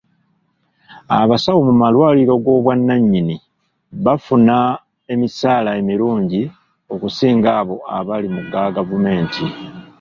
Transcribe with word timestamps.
Abasawo 1.19 1.59
mu 1.67 1.73
malwaliro 1.81 2.33
ag'obwannannyini 2.37 3.37
bafuna 4.05 4.55
emisaala 5.13 5.69
emirungi 5.81 6.41
okusinga 6.93 7.49
abo 7.61 7.75
abali 7.97 8.27
mu 8.35 8.41
ga 8.51 8.63
gavumenti. 8.75 9.45